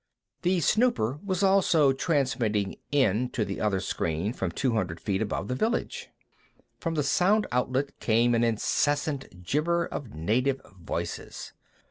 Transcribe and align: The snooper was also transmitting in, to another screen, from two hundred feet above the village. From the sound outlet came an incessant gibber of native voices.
The 0.41 0.61
snooper 0.61 1.19
was 1.23 1.43
also 1.43 1.93
transmitting 1.93 2.77
in, 2.91 3.29
to 3.33 3.43
another 3.43 3.79
screen, 3.79 4.33
from 4.33 4.49
two 4.49 4.73
hundred 4.73 4.99
feet 4.99 5.21
above 5.21 5.47
the 5.47 5.53
village. 5.53 6.09
From 6.79 6.95
the 6.95 7.03
sound 7.03 7.45
outlet 7.51 7.99
came 7.99 8.33
an 8.33 8.43
incessant 8.43 9.43
gibber 9.43 9.85
of 9.85 10.11
native 10.15 10.59
voices. 10.75 11.53